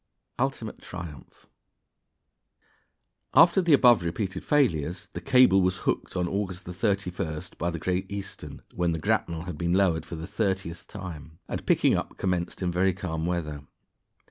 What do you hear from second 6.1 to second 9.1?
on August 31st by the Great Eastern (when the